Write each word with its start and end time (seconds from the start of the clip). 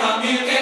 communicate. 0.00 0.59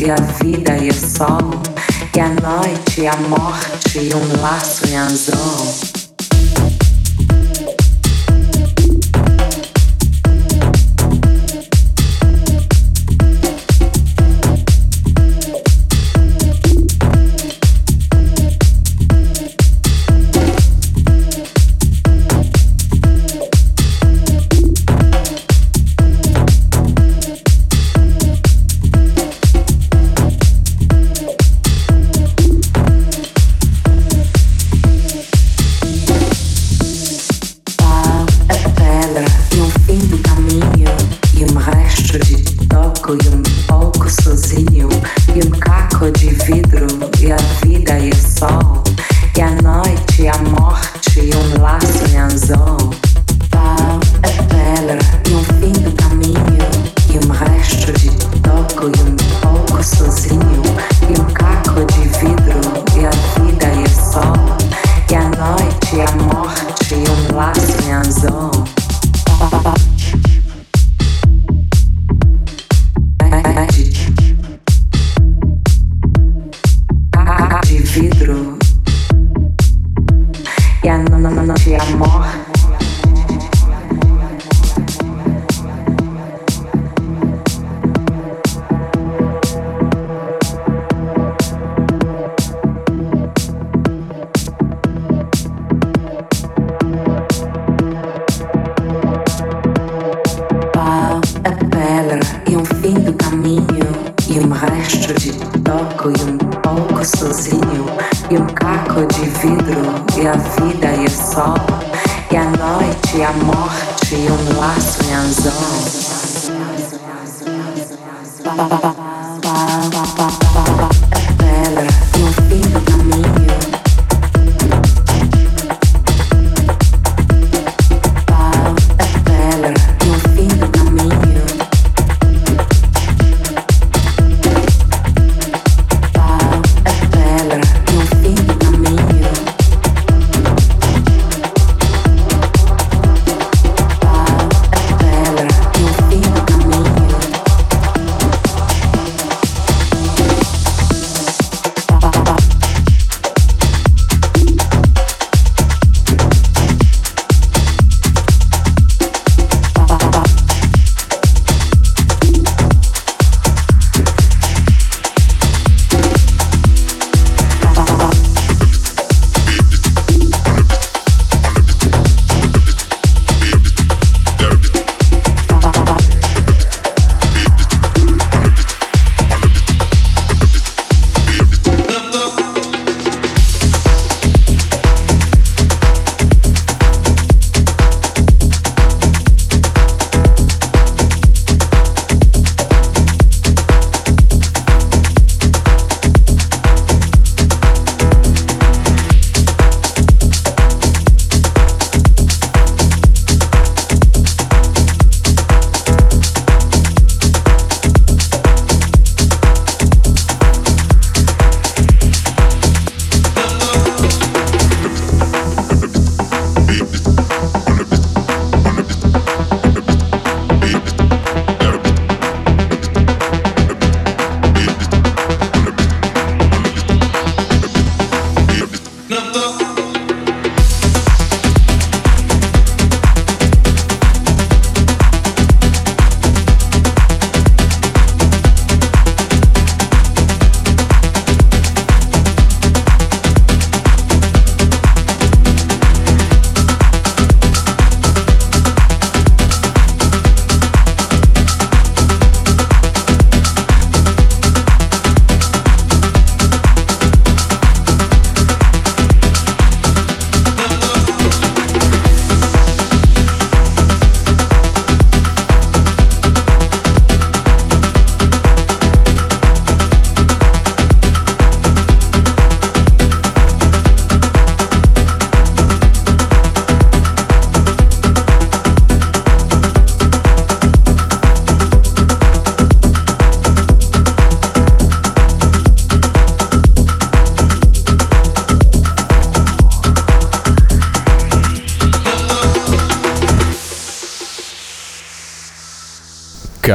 E 0.00 0.10
a 0.10 0.16
vida 0.42 0.76
e 0.78 0.88
o 0.88 0.94
sol 0.94 1.50
e 2.16 2.20
a 2.20 2.28
noite 2.28 3.02
e 3.02 3.06
a 3.06 3.16
morte 3.16 3.98
e 3.98 4.14
um 4.14 4.40
laço 4.40 4.86
em 4.86 4.96
azul. 4.96 5.93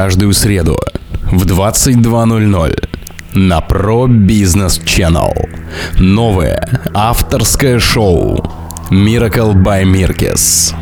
Каждую 0.02 0.32
среду 0.32 0.78
в 1.30 1.44
22.00 1.44 2.88
на 3.34 3.58
Pro 3.58 4.06
Business 4.06 4.82
Channel. 4.82 5.30
Новое 5.98 6.66
авторское 6.94 7.78
шоу 7.78 8.42
Miracle 8.90 9.52
by 9.52 9.84
Mirkes. 9.84 10.74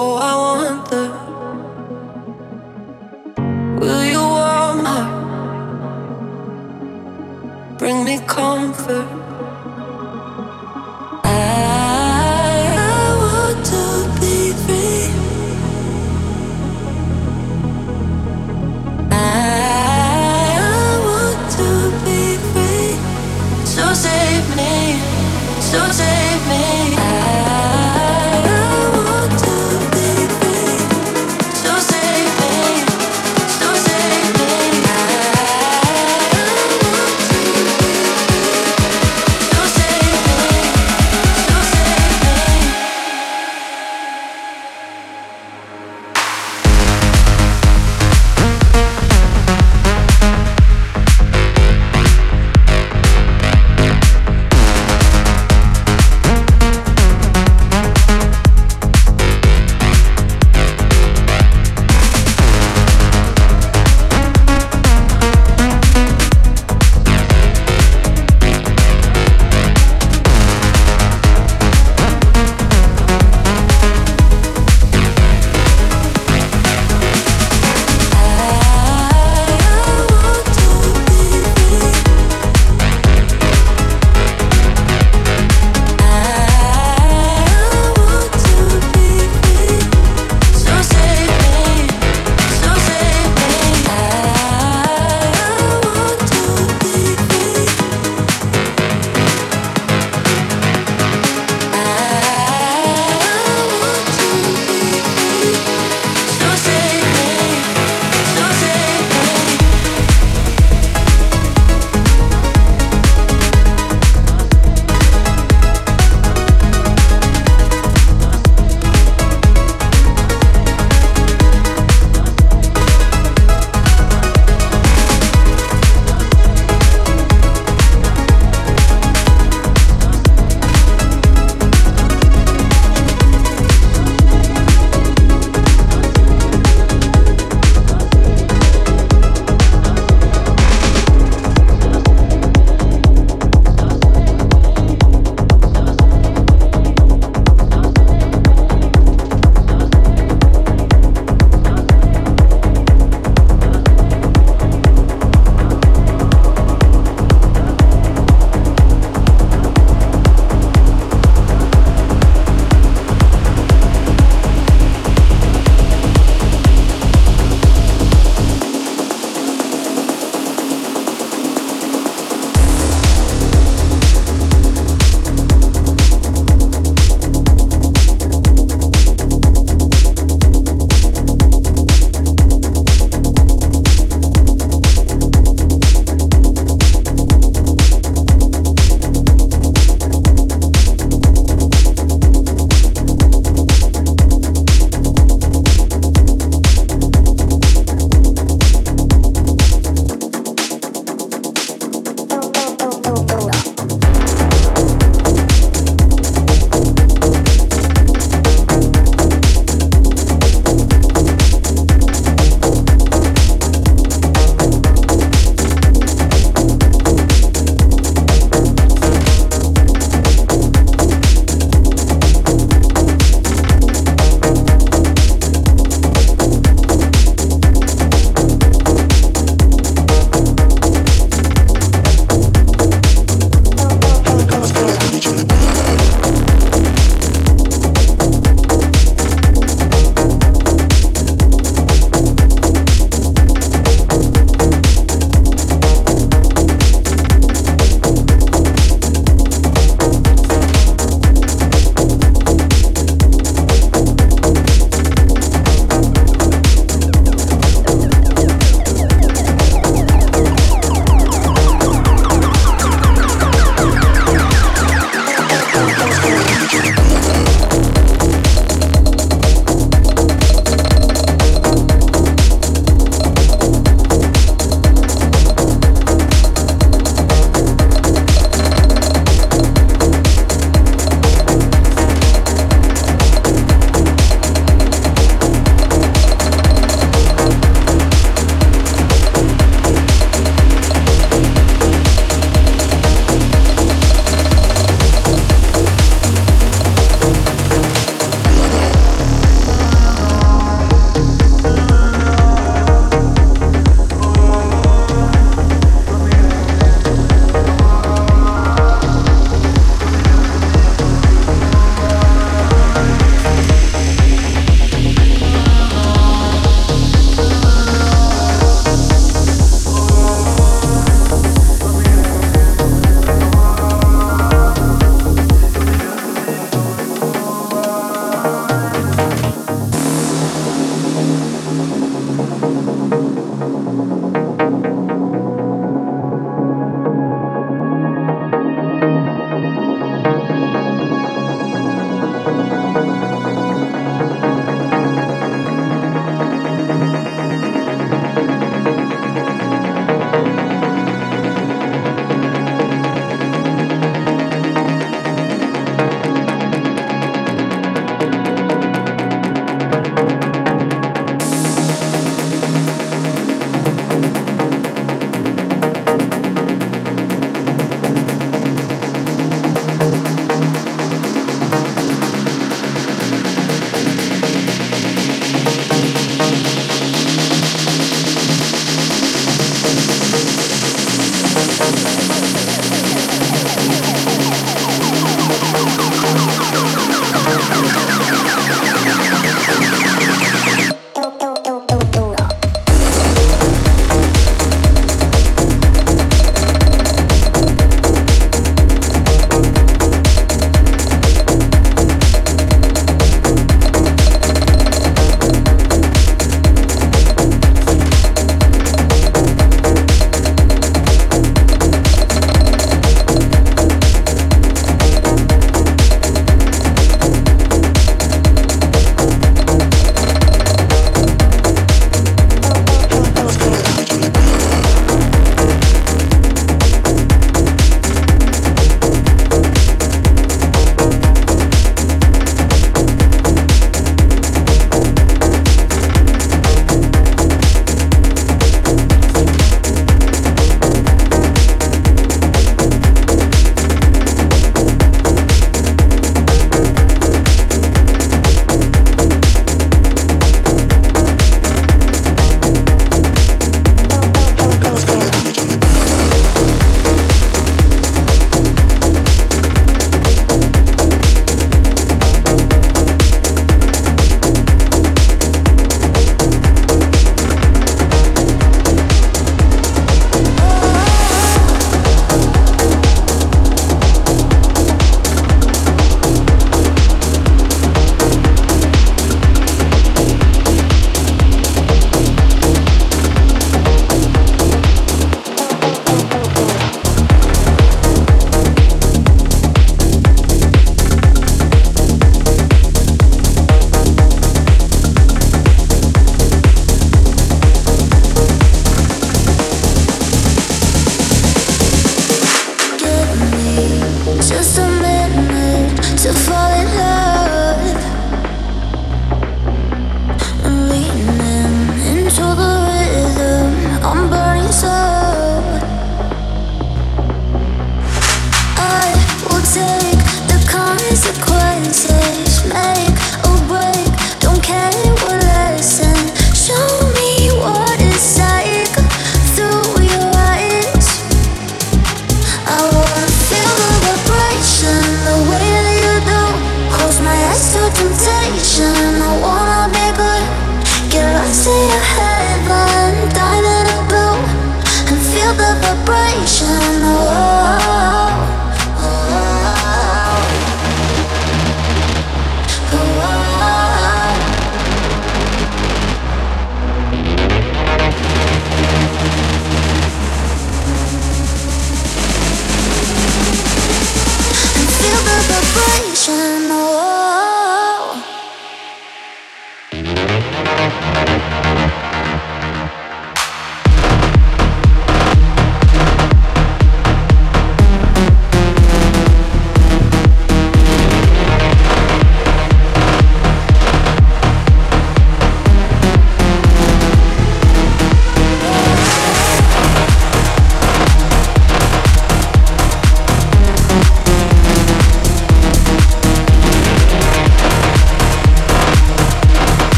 Oh, 0.00 0.14
I 0.14 0.32
wonder, 0.44 1.06
will 3.80 4.04
you 4.04 4.20
warm 4.20 4.86
up? 4.86 5.10
Bring 7.78 8.04
me 8.04 8.20
comfort. 8.24 9.27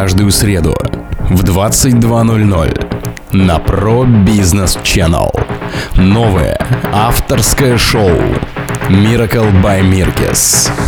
Каждую 0.00 0.30
среду 0.30 0.76
в 1.28 1.42
22.00 1.42 3.32
на 3.32 3.56
Pro 3.56 4.06
Business 4.24 4.80
Channel. 4.84 5.28
Новое 5.96 6.56
авторское 6.92 7.76
шоу 7.76 8.12
Miracle 8.88 9.50
by 9.60 9.82
Mirkes. 9.82 10.87